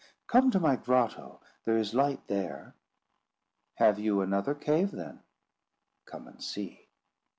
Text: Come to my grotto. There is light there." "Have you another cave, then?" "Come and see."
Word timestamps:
Come 0.25 0.49
to 0.49 0.59
my 0.59 0.77
grotto. 0.77 1.41
There 1.63 1.77
is 1.77 1.93
light 1.93 2.25
there." 2.25 2.73
"Have 3.75 3.99
you 3.99 4.21
another 4.21 4.55
cave, 4.55 4.89
then?" 4.89 5.19
"Come 6.07 6.27
and 6.27 6.41
see." 6.43 6.87